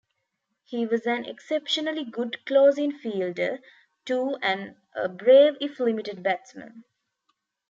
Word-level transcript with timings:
He 0.63 0.87
was 0.87 1.05
an 1.05 1.25
exceptionally 1.25 2.03
good 2.05 2.43
close-in 2.47 2.97
fielder, 2.97 3.59
too, 4.03 4.35
and 4.41 4.75
a 4.95 5.07
brave 5.07 5.57
if 5.61 5.79
limited 5.79 6.23
batsman. 6.23 6.85